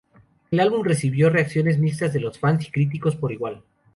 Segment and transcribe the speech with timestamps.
[0.49, 3.61] El álbum recibió reacciones mixtas de los fans y críticos por igual.